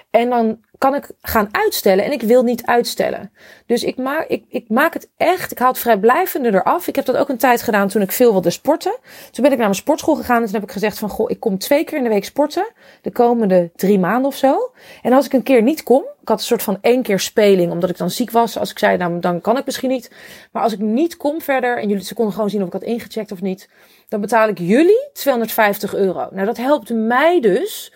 En 0.09 0.29
dan 0.29 0.59
kan 0.77 0.95
ik 0.95 1.11
gaan 1.21 1.47
uitstellen 1.51 2.05
en 2.05 2.11
ik 2.11 2.21
wil 2.21 2.43
niet 2.43 2.65
uitstellen. 2.65 3.31
Dus 3.65 3.83
ik 3.83 3.97
maak, 3.97 4.27
ik, 4.27 4.43
ik 4.49 4.69
maak 4.69 4.93
het 4.93 5.09
echt, 5.17 5.51
ik 5.51 5.59
haal 5.59 5.69
het 5.69 5.79
vrijblijvende 5.79 6.53
eraf. 6.53 6.87
Ik 6.87 6.95
heb 6.95 7.05
dat 7.05 7.17
ook 7.17 7.29
een 7.29 7.37
tijd 7.37 7.61
gedaan 7.61 7.87
toen 7.87 8.01
ik 8.01 8.11
veel 8.11 8.31
wilde 8.31 8.49
sporten. 8.49 8.97
Toen 9.31 9.43
ben 9.43 9.51
ik 9.51 9.57
naar 9.57 9.67
mijn 9.67 9.75
sportschool 9.75 10.15
gegaan 10.15 10.37
en 10.37 10.45
toen 10.45 10.53
heb 10.53 10.63
ik 10.63 10.71
gezegd 10.71 10.99
van, 10.99 11.09
goh, 11.09 11.29
ik 11.29 11.39
kom 11.39 11.57
twee 11.57 11.83
keer 11.83 11.97
in 11.97 12.03
de 12.03 12.09
week 12.09 12.25
sporten. 12.25 12.67
De 13.01 13.11
komende 13.11 13.71
drie 13.75 13.99
maanden 13.99 14.25
of 14.25 14.35
zo. 14.35 14.71
En 15.01 15.13
als 15.13 15.25
ik 15.25 15.33
een 15.33 15.43
keer 15.43 15.61
niet 15.61 15.83
kom, 15.83 16.03
ik 16.21 16.27
had 16.27 16.39
een 16.39 16.45
soort 16.45 16.63
van 16.63 16.77
één 16.81 17.01
keer 17.01 17.19
speling, 17.19 17.71
omdat 17.71 17.89
ik 17.89 17.97
dan 17.97 18.09
ziek 18.09 18.31
was. 18.31 18.57
Als 18.57 18.71
ik 18.71 18.79
zei, 18.79 18.97
nou, 18.97 19.19
dan 19.19 19.41
kan 19.41 19.57
ik 19.57 19.65
misschien 19.65 19.89
niet. 19.89 20.11
Maar 20.51 20.63
als 20.63 20.73
ik 20.73 20.79
niet 20.79 21.17
kom 21.17 21.41
verder, 21.41 21.77
en 21.77 21.87
jullie, 21.87 22.03
ze 22.03 22.13
konden 22.13 22.33
gewoon 22.33 22.49
zien 22.49 22.61
of 22.61 22.67
ik 22.67 22.73
had 22.73 22.83
ingecheckt 22.83 23.31
of 23.31 23.41
niet. 23.41 23.69
Dan 24.07 24.21
betaal 24.21 24.47
ik 24.47 24.57
jullie 24.57 25.09
250 25.13 25.95
euro. 25.95 26.27
Nou, 26.31 26.45
dat 26.45 26.57
helpt 26.57 26.89
mij 26.89 27.41
dus 27.41 27.93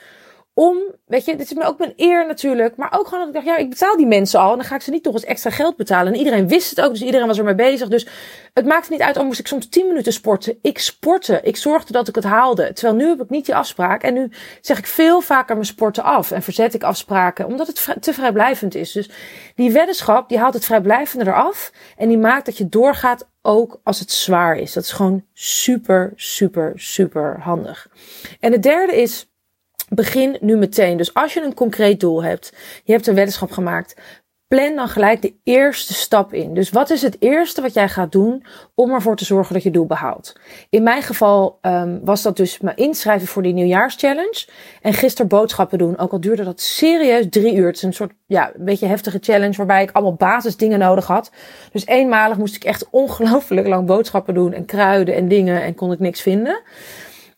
om, 0.56 0.78
weet 1.06 1.26
je, 1.26 1.36
dit 1.36 1.52
is 1.52 1.58
me 1.58 1.64
ook 1.64 1.78
mijn 1.78 1.94
eer 1.96 2.28
natuurlijk, 2.28 2.76
maar 2.76 2.94
ook 2.98 3.08
gewoon 3.08 3.20
dat 3.20 3.28
ik 3.28 3.34
dacht, 3.34 3.46
ja, 3.46 3.58
ik 3.58 3.70
betaal 3.70 3.98
die 3.98 4.06
mensen 4.06 4.40
al 4.40 4.52
en 4.52 4.58
dan 4.58 4.66
ga 4.66 4.76
ik 4.76 4.82
ze 4.82 4.92
niet 4.92 5.04
nog 5.04 5.14
eens 5.14 5.24
extra 5.24 5.50
geld 5.50 5.76
betalen. 5.76 6.14
En 6.14 6.20
iedereen 6.20 6.48
wist 6.48 6.70
het 6.70 6.82
ook, 6.82 6.92
dus 6.92 7.02
iedereen 7.02 7.28
was 7.28 7.38
er 7.38 7.44
mee 7.44 7.56
bezig. 7.56 7.88
Dus 7.88 8.08
het 8.54 8.66
maakte 8.66 8.92
niet 8.92 9.02
uit, 9.02 9.18
al 9.18 9.26
moest 9.26 9.40
ik 9.40 9.48
soms 9.48 9.70
10 9.70 9.88
minuten 9.88 10.14
sporten. 10.14 10.58
Ik 10.62 10.80
sportte, 10.80 11.40
ik 11.44 11.58
zorgde 11.58 11.94
dat 11.94 12.08
ik 12.08 12.16
het 12.16 12.24
haalde. 12.24 12.74
Terwijl 12.74 12.96
nu 12.98 13.08
heb 13.08 13.22
ik 13.22 13.30
niet 13.30 13.46
die 13.46 13.56
afspraak 13.56 14.04
en 14.04 14.14
nu 14.14 14.32
zeg 14.62 14.78
ik 14.78 14.88
veel 14.88 15.22
vaker 15.22 15.56
mijn 15.56 15.68
sporten 15.68 16.04
af 16.04 16.32
en 16.32 16.42
verzet 16.42 16.74
ik 16.74 16.84
afspraken, 16.84 17.46
omdat 17.46 17.68
het 17.68 17.96
te 18.00 18.14
vrijblijvend 18.14 18.76
is. 18.76 18.92
Dus 18.92 19.10
die 19.56 19.72
weddenschap, 19.72 20.30
die 20.30 20.38
haalt 20.38 20.54
het 20.54 20.66
vrijblijvende 20.66 21.26
eraf 21.26 21.72
en 21.98 22.08
die 22.08 22.18
maakt 22.18 22.46
dat 22.46 22.58
je 22.58 22.70
doorgaat 22.70 23.28
ook 23.42 23.80
als 23.84 24.00
het 24.00 24.12
zwaar 24.12 24.58
is. 24.58 24.74
Dat 24.74 24.84
is 24.84 24.92
gewoon 24.92 25.26
super, 25.34 26.12
super, 26.16 26.72
super 26.76 27.40
handig. 27.40 27.88
En 28.40 28.52
het 28.52 28.64
derde 28.64 29.02
is, 29.02 29.33
begin 29.96 30.38
nu 30.42 30.58
meteen. 30.58 30.98
Dus 30.98 31.14
als 31.14 31.34
je 31.34 31.42
een 31.42 31.54
concreet 31.54 32.00
doel 32.00 32.24
hebt, 32.24 32.54
je 32.84 32.92
hebt 32.92 33.08
een 33.08 33.16
weddenschap 33.16 33.52
gemaakt, 33.52 33.96
plan 34.56 34.76
dan 34.76 34.88
gelijk 34.88 35.22
de 35.22 35.34
eerste 35.44 35.94
stap 35.94 36.34
in. 36.34 36.54
Dus 36.54 36.70
wat 36.70 36.90
is 36.90 37.02
het 37.02 37.16
eerste 37.20 37.62
wat 37.62 37.74
jij 37.74 37.90
gaat 37.90 38.12
doen 38.12 38.46
om 38.76 38.92
ervoor 38.92 39.16
te 39.16 39.26
zorgen 39.26 39.54
dat 39.54 39.64
je 39.64 39.72
doel 39.72 39.86
behaalt? 39.86 40.34
In 40.70 40.84
mijn 40.84 41.02
geval 41.02 41.60
um, 41.62 42.00
was 42.04 42.22
dat 42.22 42.38
dus 42.38 42.60
me 42.60 42.72
inschrijven 42.76 43.28
voor 43.28 43.42
die 43.42 43.54
nieuwjaarschallenge. 43.54 44.48
En 44.82 44.94
gisteren 44.94 45.28
boodschappen 45.28 45.78
doen. 45.78 45.98
Ook 45.98 46.12
al 46.12 46.22
duurde 46.22 46.44
dat 46.44 46.62
serieus 46.62 47.26
drie 47.30 47.56
uur. 47.56 47.68
Het 47.68 47.76
is 47.76 47.82
een 47.82 47.94
soort, 47.94 48.14
ja, 48.26 48.52
een 48.56 48.66
beetje 48.66 48.88
heftige 48.88 49.20
challenge 49.22 49.58
waarbij 49.58 49.84
ik 49.84 49.92
allemaal 49.92 50.14
basisdingen 50.14 50.80
nodig 50.80 51.08
had. 51.08 51.32
Dus 51.72 51.86
eenmalig 51.86 52.38
moest 52.38 52.56
ik 52.56 52.64
echt 52.64 52.90
ongelooflijk 53.04 53.68
lang 53.68 53.88
boodschappen 53.88 54.34
doen 54.34 54.54
en 54.54 54.66
kruiden 54.66 55.16
en 55.16 55.28
dingen 55.28 55.62
en 55.62 55.76
kon 55.76 55.92
ik 55.92 56.00
niks 56.00 56.22
vinden. 56.22 56.62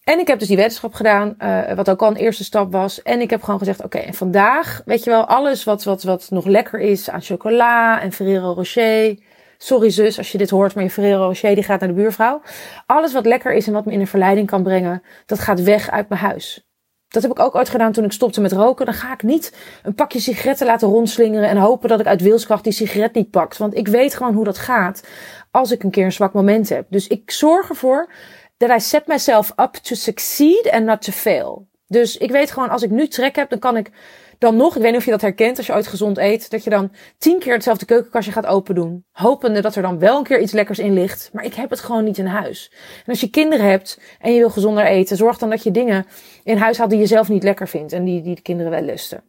En 0.06 0.20
ik 0.20 0.28
heb 0.28 0.40
dus 0.40 0.48
die 0.48 0.58
wetenschap 0.58 0.94
gedaan, 0.94 1.36
uh, 1.40 1.74
wat 1.74 1.90
ook 1.90 2.02
al 2.02 2.10
een 2.10 2.16
eerste 2.16 2.44
stap 2.44 2.72
was. 2.72 3.02
En 3.02 3.22
ik 3.22 3.30
heb 3.30 3.44
gewoon 3.44 3.60
gezegd, 3.60 3.84
oké, 3.84 3.98
en 3.98 4.14
vandaag, 4.14 4.82
weet 4.86 5.04
je 5.04 5.10
wel, 5.10 5.26
alles 5.26 5.64
wat, 5.64 5.84
wat, 5.84 6.04
wat 6.04 6.28
nog 6.30 6.46
lekker 6.46 6.80
is 6.80 7.10
aan 7.10 7.22
chocola 7.22 8.02
en 8.02 8.12
Ferrero 8.12 8.54
Rocher. 8.54 9.18
Sorry 9.58 9.90
zus, 9.90 10.18
als 10.18 10.32
je 10.32 10.38
dit 10.38 10.50
hoort, 10.50 10.76
maar 10.76 10.84
je 10.84 10.90
Ferrero 10.90 11.26
Rocher 11.26 11.56
die 11.56 11.64
gaat 11.64 11.80
naar 11.80 11.90
de 11.90 11.96
buurvrouw. 11.96 12.42
Alles 12.86 13.14
wat 13.14 13.26
lekker 13.26 13.54
is 13.54 13.68
en 13.68 13.74
wat 13.74 13.86
me 13.86 13.92
in 13.92 14.00
een 14.00 14.08
verleiding 14.08 14.48
kan 14.48 14.64
brengen, 14.64 15.02
dat 15.26 15.40
gaat 15.40 15.62
weg 15.62 15.90
uit 15.92 16.10
mijn 16.10 16.22
huis. 16.22 16.68
Dat 17.08 17.22
heb 17.22 17.32
ik 17.32 17.40
ook 17.40 17.56
ooit 17.56 17.70
gedaan 17.70 17.92
toen 17.92 18.04
ik 18.04 18.12
stopte 18.12 18.42
met 18.42 18.52
roken. 18.52 18.86
Dan 18.86 18.96
ga 18.96 19.14
ik 19.14 19.24
niet 19.24 19.56
een 19.84 19.96
pakje 19.96 20.20
sigaretten 20.20 20.66
laten 20.66 20.88
rondslingeren 20.88 21.50
en 21.50 21.58
hopen 21.58 21.90
dat 21.90 22.00
ik 22.00 22.06
uit 22.06 22.22
wilskracht 22.22 22.64
die 22.64 22.74
sigaret 22.74 23.14
niet 23.14 23.30
pakt. 23.30 23.58
Want 23.58 23.76
ik 23.76 23.88
weet 23.88 24.16
gewoon 24.16 24.34
hoe 24.34 24.44
dat 24.44 24.58
gaat 24.58 25.08
als 25.52 25.72
ik 25.72 25.84
een 25.84 25.92
keer 25.92 26.06
een 26.06 26.12
zwak 26.12 26.34
moment 26.34 26.70
heb. 26.70 26.86
Dus 26.90 27.08
ik 27.08 27.32
zorg 27.32 27.70
ervoor 27.70 28.10
that 28.58 28.70
I 28.70 28.80
set 28.80 29.08
myself 29.08 29.52
up 29.56 29.74
to 29.74 29.96
succeed 29.96 30.70
and 30.72 30.86
not 30.86 31.02
to 31.02 31.12
fail. 31.12 31.68
Dus 31.88 32.18
ik 32.18 32.32
weet 32.32 32.52
gewoon, 32.52 32.70
als 32.70 32.82
ik 32.82 32.90
nu 32.90 33.08
trek 33.08 33.36
heb, 33.36 33.50
dan 33.50 33.60
kan 33.60 33.78
ik 33.78 33.92
dan 34.38 34.56
nog, 34.56 34.76
ik 34.76 34.82
weet 34.82 34.92
niet 34.92 35.00
of 35.00 35.06
je 35.06 35.12
dat 35.12 35.22
herkent 35.22 35.58
als 35.58 35.68
je 35.68 35.74
ooit 35.74 35.88
gezond 35.88 36.18
eet, 36.18 36.50
dat 36.50 36.64
je 36.64 36.70
dan 36.70 36.92
tien 37.18 37.40
keer 37.40 37.54
hetzelfde 37.54 37.86
keukenkastje 37.86 38.32
gaat 38.32 38.46
open 38.46 38.76
doen. 38.76 39.06
Hopende 39.12 39.62
dat 39.62 39.76
er 39.76 39.82
dan 39.82 40.00
wel 40.00 40.18
een 40.18 40.24
keer 40.24 40.42
iets 40.42 40.52
lekkers 40.52 40.80
in 40.80 40.94
ligt. 40.94 41.30
Maar 41.34 41.46
ik 41.46 41.54
heb 41.54 41.70
het 41.70 41.80
gewoon 41.80 42.04
niet 42.04 42.18
in 42.18 42.26
huis. 42.26 42.72
En 42.98 43.12
als 43.12 43.20
je 43.20 43.30
kinderen 43.30 43.66
hebt 43.66 44.00
en 44.20 44.34
je 44.34 44.40
wil 44.40 44.50
gezonder 44.50 44.86
eten, 44.86 45.18
zorg 45.18 45.38
dan 45.38 45.50
dat 45.50 45.64
je 45.64 45.72
dingen 45.72 46.06
in 46.44 46.58
huis 46.58 46.78
haalt 46.78 46.90
die 46.90 47.00
je 47.00 47.06
zelf 47.06 47.30
niet 47.30 47.44
lekker 47.44 47.68
vindt 47.68 47.94
en 47.94 48.04
die, 48.04 48.22
die 48.22 48.36
de 48.36 48.42
kinderen 48.42 48.72
wel 48.72 48.82
lusten. 48.82 49.24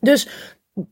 Dus 0.00 0.28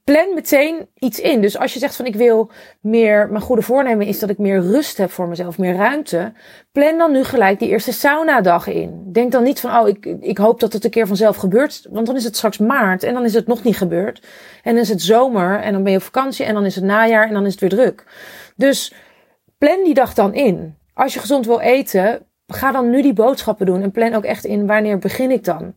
plan 0.04 0.34
meteen 0.34 0.88
iets 0.98 1.20
in. 1.20 1.40
Dus 1.40 1.58
als 1.58 1.72
je 1.72 1.78
zegt 1.78 1.96
van 1.96 2.06
ik 2.06 2.14
wil 2.14 2.50
meer, 2.80 3.28
mijn 3.30 3.42
goede 3.42 3.62
voornemen 3.62 4.06
is 4.06 4.18
dat 4.18 4.30
ik 4.30 4.38
meer 4.38 4.60
rust 4.60 4.96
heb 4.96 5.10
voor 5.10 5.28
mezelf, 5.28 5.58
meer 5.58 5.74
ruimte. 5.74 6.32
Plan 6.72 6.98
dan 6.98 7.12
nu 7.12 7.24
gelijk 7.24 7.58
die 7.58 7.68
eerste 7.68 7.92
sauna 7.92 8.40
dag 8.40 8.66
in. 8.66 9.12
Denk 9.12 9.32
dan 9.32 9.42
niet 9.42 9.60
van 9.60 9.80
oh 9.80 9.88
ik, 9.88 10.06
ik 10.20 10.38
hoop 10.38 10.60
dat 10.60 10.72
het 10.72 10.84
een 10.84 10.90
keer 10.90 11.06
vanzelf 11.06 11.36
gebeurt. 11.36 11.86
Want 11.90 12.06
dan 12.06 12.16
is 12.16 12.24
het 12.24 12.36
straks 12.36 12.58
maart 12.58 13.02
en 13.02 13.14
dan 13.14 13.24
is 13.24 13.34
het 13.34 13.46
nog 13.46 13.62
niet 13.62 13.76
gebeurd. 13.76 14.26
En 14.62 14.74
dan 14.74 14.82
is 14.82 14.88
het 14.88 15.02
zomer 15.02 15.60
en 15.60 15.72
dan 15.72 15.82
ben 15.82 15.92
je 15.92 15.98
op 15.98 16.04
vakantie 16.04 16.44
en 16.44 16.54
dan 16.54 16.64
is 16.64 16.74
het 16.74 16.84
najaar 16.84 17.26
en 17.26 17.34
dan 17.34 17.46
is 17.46 17.52
het 17.52 17.60
weer 17.60 17.70
druk. 17.70 18.04
Dus 18.56 18.94
plan 19.58 19.84
die 19.84 19.94
dag 19.94 20.14
dan 20.14 20.34
in. 20.34 20.76
Als 20.94 21.14
je 21.14 21.20
gezond 21.20 21.46
wil 21.46 21.60
eten, 21.60 22.26
ga 22.46 22.72
dan 22.72 22.90
nu 22.90 23.02
die 23.02 23.12
boodschappen 23.12 23.66
doen 23.66 23.82
en 23.82 23.90
plan 23.90 24.14
ook 24.14 24.24
echt 24.24 24.44
in 24.44 24.66
wanneer 24.66 24.98
begin 24.98 25.30
ik 25.30 25.44
dan. 25.44 25.74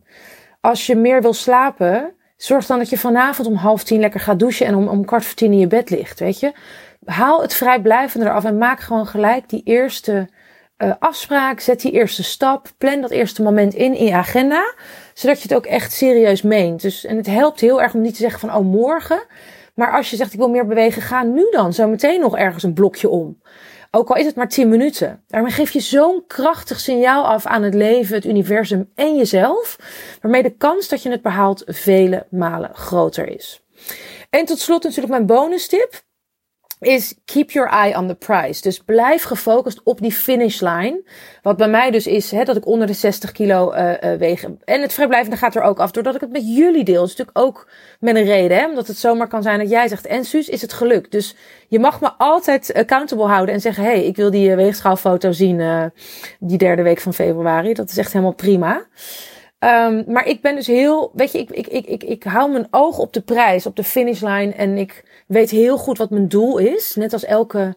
Als 0.60 0.86
je 0.86 0.96
meer 0.96 1.22
wil 1.22 1.32
slapen, 1.32 2.14
Zorg 2.44 2.66
dan 2.66 2.78
dat 2.78 2.90
je 2.90 2.98
vanavond 2.98 3.48
om 3.48 3.54
half 3.54 3.84
tien 3.84 4.00
lekker 4.00 4.20
gaat 4.20 4.38
douchen 4.38 4.66
en 4.66 4.74
om, 4.74 4.88
om 4.88 5.04
kwart 5.04 5.24
voor 5.24 5.34
tien 5.34 5.52
in 5.52 5.58
je 5.58 5.66
bed 5.66 5.90
ligt, 5.90 6.20
weet 6.20 6.40
je. 6.40 6.52
haal 7.04 7.42
het 7.42 7.54
vrijblijvende 7.54 8.26
eraf 8.26 8.44
en 8.44 8.58
maak 8.58 8.80
gewoon 8.80 9.06
gelijk 9.06 9.48
die 9.48 9.62
eerste 9.64 10.28
uh, 10.78 10.92
afspraak. 10.98 11.60
Zet 11.60 11.80
die 11.80 11.92
eerste 11.92 12.22
stap. 12.22 12.68
Plan 12.78 13.00
dat 13.00 13.10
eerste 13.10 13.42
moment 13.42 13.74
in 13.74 13.94
in 13.94 14.04
je 14.04 14.14
agenda. 14.14 14.74
Zodat 15.14 15.36
je 15.42 15.48
het 15.48 15.56
ook 15.56 15.66
echt 15.66 15.92
serieus 15.92 16.42
meent. 16.42 16.82
Dus, 16.82 17.04
en 17.04 17.16
het 17.16 17.26
helpt 17.26 17.60
heel 17.60 17.82
erg 17.82 17.94
om 17.94 18.00
niet 18.00 18.14
te 18.14 18.20
zeggen 18.20 18.40
van 18.40 18.54
oh 18.54 18.64
morgen. 18.64 19.22
Maar 19.74 19.92
als 19.92 20.10
je 20.10 20.16
zegt 20.16 20.32
ik 20.32 20.38
wil 20.38 20.50
meer 20.50 20.66
bewegen, 20.66 21.02
ga 21.02 21.22
nu 21.22 21.46
dan 21.50 21.72
zo 21.72 21.88
meteen 21.88 22.20
nog 22.20 22.36
ergens 22.36 22.62
een 22.62 22.74
blokje 22.74 23.08
om. 23.08 23.40
Ook 23.94 24.08
al 24.10 24.16
is 24.16 24.26
het 24.26 24.36
maar 24.36 24.48
10 24.48 24.68
minuten. 24.68 25.22
Daarmee 25.26 25.52
geef 25.52 25.70
je 25.70 25.80
zo'n 25.80 26.24
krachtig 26.26 26.80
signaal 26.80 27.26
af 27.26 27.46
aan 27.46 27.62
het 27.62 27.74
leven, 27.74 28.14
het 28.14 28.24
universum 28.24 28.90
en 28.94 29.16
jezelf. 29.16 29.76
Waarmee 30.20 30.42
de 30.42 30.56
kans 30.56 30.88
dat 30.88 31.02
je 31.02 31.10
het 31.10 31.22
behaalt 31.22 31.62
vele 31.66 32.26
malen 32.30 32.74
groter 32.74 33.28
is. 33.28 33.62
En 34.30 34.44
tot 34.44 34.58
slot 34.58 34.82
natuurlijk 34.82 35.12
mijn 35.12 35.26
bonus 35.26 35.66
tip 35.66 36.02
is 36.84 37.14
keep 37.24 37.50
your 37.50 37.70
eye 37.70 37.96
on 37.96 38.06
the 38.06 38.14
prize. 38.14 38.62
Dus 38.62 38.78
blijf 38.78 39.22
gefocust 39.22 39.80
op 39.84 40.00
die 40.00 40.12
finish 40.12 40.60
line. 40.60 41.02
Wat 41.42 41.56
bij 41.56 41.68
mij 41.68 41.90
dus 41.90 42.06
is 42.06 42.30
hè, 42.30 42.44
dat 42.44 42.56
ik 42.56 42.66
onder 42.66 42.86
de 42.86 42.92
60 42.92 43.32
kilo 43.32 43.72
uh, 43.72 43.90
uh, 43.90 44.18
weeg. 44.18 44.44
En 44.64 44.82
het 44.82 44.92
vrijblijvende 44.92 45.36
gaat 45.36 45.54
er 45.54 45.62
ook 45.62 45.78
af 45.78 45.90
doordat 45.90 46.14
ik 46.14 46.20
het 46.20 46.32
met 46.32 46.56
jullie 46.56 46.84
deel. 46.84 47.00
Dat 47.00 47.10
is 47.10 47.16
natuurlijk 47.16 47.46
ook 47.46 47.68
met 48.00 48.16
een 48.16 48.24
reden. 48.24 48.56
Hè? 48.56 48.66
Omdat 48.66 48.86
het 48.86 48.96
zomaar 48.96 49.28
kan 49.28 49.42
zijn 49.42 49.58
dat 49.58 49.70
jij 49.70 49.88
zegt, 49.88 50.06
en 50.06 50.24
Suus, 50.24 50.48
is 50.48 50.62
het 50.62 50.72
gelukt. 50.72 51.10
Dus 51.10 51.36
je 51.68 51.78
mag 51.78 52.00
me 52.00 52.10
altijd 52.18 52.74
accountable 52.74 53.26
houden 53.26 53.54
en 53.54 53.60
zeggen, 53.60 53.84
hey, 53.84 54.04
ik 54.04 54.16
wil 54.16 54.30
die 54.30 54.48
uh, 54.48 54.56
weegschaalfoto 54.56 55.32
zien 55.32 55.58
uh, 55.58 55.84
die 56.38 56.58
derde 56.58 56.82
week 56.82 57.00
van 57.00 57.14
februari. 57.14 57.74
Dat 57.74 57.90
is 57.90 57.96
echt 57.96 58.12
helemaal 58.12 58.34
prima. 58.34 58.86
Um, 59.64 60.04
maar 60.06 60.26
ik 60.26 60.40
ben 60.40 60.54
dus 60.54 60.66
heel, 60.66 61.10
weet 61.14 61.32
je, 61.32 61.38
ik, 61.38 61.50
ik, 61.50 61.66
ik, 61.66 61.86
ik, 61.86 62.02
ik 62.02 62.22
hou 62.22 62.50
mijn 62.50 62.66
oog 62.70 62.98
op 62.98 63.12
de 63.12 63.20
prijs, 63.20 63.66
op 63.66 63.76
de 63.76 63.84
finishlijn. 63.84 64.54
En 64.54 64.76
ik 64.76 65.22
weet 65.26 65.50
heel 65.50 65.76
goed 65.76 65.98
wat 65.98 66.10
mijn 66.10 66.28
doel 66.28 66.58
is. 66.58 66.94
Net 66.94 67.12
als 67.12 67.24
elke 67.24 67.74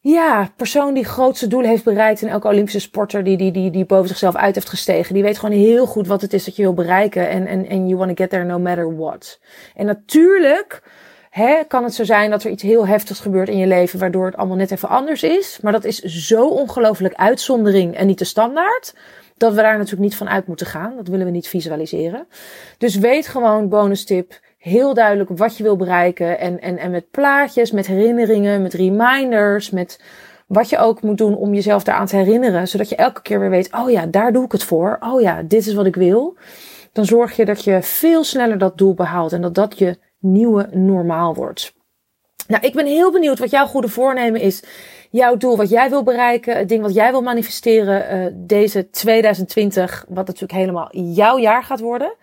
ja, 0.00 0.52
persoon 0.56 0.94
die 0.94 1.04
grootste 1.04 1.46
doelen 1.46 1.70
heeft 1.70 1.84
bereikt. 1.84 2.22
En 2.22 2.28
elke 2.28 2.48
Olympische 2.48 2.80
sporter 2.80 3.24
die, 3.24 3.36
die, 3.36 3.52
die, 3.52 3.70
die 3.70 3.84
boven 3.84 4.08
zichzelf 4.08 4.36
uit 4.36 4.54
heeft 4.54 4.68
gestegen. 4.68 5.14
Die 5.14 5.22
weet 5.22 5.38
gewoon 5.38 5.58
heel 5.58 5.86
goed 5.86 6.06
wat 6.06 6.20
het 6.20 6.32
is 6.32 6.44
dat 6.44 6.56
je 6.56 6.62
wil 6.62 6.74
bereiken. 6.74 7.28
En, 7.28 7.46
en, 7.46 7.68
en 7.68 7.88
you 7.88 7.96
want 7.96 8.16
to 8.16 8.22
get 8.22 8.30
there 8.30 8.44
no 8.44 8.58
matter 8.58 8.96
what. 8.96 9.40
En 9.74 9.86
natuurlijk 9.86 10.82
hè, 11.30 11.64
kan 11.68 11.84
het 11.84 11.94
zo 11.94 12.04
zijn 12.04 12.30
dat 12.30 12.44
er 12.44 12.50
iets 12.50 12.62
heel 12.62 12.86
heftigs 12.86 13.20
gebeurt 13.20 13.48
in 13.48 13.58
je 13.58 13.66
leven. 13.66 13.98
Waardoor 13.98 14.26
het 14.26 14.36
allemaal 14.36 14.56
net 14.56 14.70
even 14.70 14.88
anders 14.88 15.22
is. 15.22 15.58
Maar 15.62 15.72
dat 15.72 15.84
is 15.84 16.00
zo 16.00 16.48
ongelooflijk 16.48 17.14
uitzondering 17.14 17.96
en 17.96 18.06
niet 18.06 18.18
de 18.18 18.24
standaard 18.24 18.94
dat 19.36 19.54
we 19.54 19.62
daar 19.62 19.76
natuurlijk 19.76 20.02
niet 20.02 20.16
van 20.16 20.28
uit 20.28 20.46
moeten 20.46 20.66
gaan. 20.66 20.96
Dat 20.96 21.08
willen 21.08 21.26
we 21.26 21.32
niet 21.32 21.48
visualiseren. 21.48 22.26
Dus 22.78 22.96
weet 22.96 23.28
gewoon, 23.28 23.68
bonus 23.68 24.04
tip, 24.04 24.40
heel 24.58 24.94
duidelijk 24.94 25.30
wat 25.30 25.56
je 25.56 25.62
wil 25.62 25.76
bereiken. 25.76 26.38
En, 26.38 26.60
en, 26.60 26.78
en 26.78 26.90
met 26.90 27.10
plaatjes, 27.10 27.70
met 27.70 27.86
herinneringen, 27.86 28.62
met 28.62 28.74
reminders, 28.74 29.70
met 29.70 30.02
wat 30.46 30.68
je 30.68 30.78
ook 30.78 31.02
moet 31.02 31.18
doen 31.18 31.36
om 31.36 31.54
jezelf 31.54 31.84
daaraan 31.84 32.06
te 32.06 32.16
herinneren. 32.16 32.68
Zodat 32.68 32.88
je 32.88 32.96
elke 32.96 33.22
keer 33.22 33.40
weer 33.40 33.50
weet, 33.50 33.72
oh 33.72 33.90
ja, 33.90 34.06
daar 34.06 34.32
doe 34.32 34.44
ik 34.44 34.52
het 34.52 34.64
voor. 34.64 34.96
Oh 35.00 35.20
ja, 35.20 35.42
dit 35.42 35.66
is 35.66 35.74
wat 35.74 35.86
ik 35.86 35.96
wil. 35.96 36.36
Dan 36.92 37.04
zorg 37.04 37.36
je 37.36 37.44
dat 37.44 37.64
je 37.64 37.82
veel 37.82 38.24
sneller 38.24 38.58
dat 38.58 38.78
doel 38.78 38.94
behaalt 38.94 39.32
en 39.32 39.42
dat 39.42 39.54
dat 39.54 39.78
je 39.78 39.98
nieuwe 40.18 40.68
normaal 40.72 41.34
wordt. 41.34 41.74
Nou, 42.48 42.66
ik 42.66 42.72
ben 42.72 42.86
heel 42.86 43.12
benieuwd 43.12 43.38
wat 43.38 43.50
jouw 43.50 43.66
goede 43.66 43.88
voornemen 43.88 44.40
is 44.40 44.62
jouw 45.10 45.36
doel, 45.36 45.56
wat 45.56 45.70
jij 45.70 45.90
wil 45.90 46.02
bereiken, 46.02 46.56
het 46.56 46.68
ding 46.68 46.82
wat 46.82 46.94
jij 46.94 47.10
wil 47.10 47.22
manifesteren 47.22 48.16
uh, 48.16 48.26
deze 48.32 48.90
2020, 48.90 50.04
wat 50.08 50.26
natuurlijk 50.26 50.52
helemaal 50.52 50.88
jouw 50.92 51.38
jaar 51.38 51.64
gaat 51.64 51.80
worden. 51.80 52.14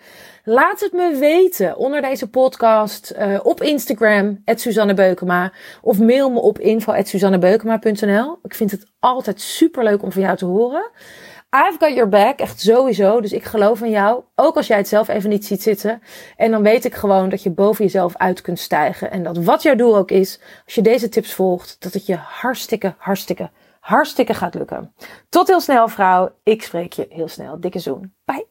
Laat 0.43 0.79
het 0.79 0.93
me 0.93 1.15
weten 1.19 1.77
onder 1.77 2.01
deze 2.01 2.29
podcast 2.29 3.13
uh, 3.19 3.39
op 3.43 3.61
Instagram, 3.61 4.43
Suzanne 4.45 4.93
Beukema, 4.93 5.51
of 5.81 5.99
mail 5.99 6.29
me 6.29 6.39
op 6.39 6.59
info.suzannebeukema.nl. 6.59 8.39
Ik 8.43 8.53
vind 8.53 8.71
het 8.71 8.85
altijd 8.99 9.41
super 9.41 9.83
leuk 9.83 10.03
om 10.03 10.11
van 10.11 10.21
jou 10.21 10.37
te 10.37 10.45
horen. 10.45 10.89
I've 11.55 11.77
got 11.79 11.93
your 11.93 12.09
back, 12.09 12.39
echt 12.39 12.59
sowieso. 12.59 13.21
Dus 13.21 13.33
ik 13.33 13.43
geloof 13.43 13.81
in 13.81 13.89
jou. 13.89 14.23
Ook 14.35 14.55
als 14.55 14.67
jij 14.67 14.77
het 14.77 14.87
zelf 14.87 15.07
even 15.07 15.29
niet 15.29 15.45
ziet 15.45 15.61
zitten. 15.61 16.01
En 16.37 16.51
dan 16.51 16.63
weet 16.63 16.85
ik 16.85 16.95
gewoon 16.95 17.29
dat 17.29 17.43
je 17.43 17.49
boven 17.49 17.85
jezelf 17.85 18.15
uit 18.15 18.41
kunt 18.41 18.59
stijgen. 18.59 19.11
En 19.11 19.23
dat 19.23 19.37
wat 19.37 19.61
jouw 19.61 19.75
doel 19.75 19.97
ook 19.97 20.11
is, 20.11 20.39
als 20.65 20.75
je 20.75 20.81
deze 20.81 21.09
tips 21.09 21.33
volgt, 21.33 21.75
dat 21.79 21.93
het 21.93 22.05
je 22.05 22.15
hartstikke, 22.15 22.95
hartstikke, 22.97 23.49
hartstikke 23.79 24.33
gaat 24.33 24.53
lukken. 24.53 24.93
Tot 25.29 25.47
heel 25.47 25.61
snel, 25.61 25.87
vrouw. 25.87 26.31
Ik 26.43 26.63
spreek 26.63 26.93
je 26.93 27.05
heel 27.09 27.27
snel. 27.27 27.59
Dikke 27.59 27.79
zoen. 27.79 28.13
Bye. 28.25 28.50